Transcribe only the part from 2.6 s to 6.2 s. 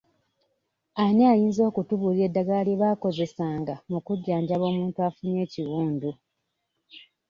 lye baakozesanga mu kujanjaba omuntu afunye ekiwundu?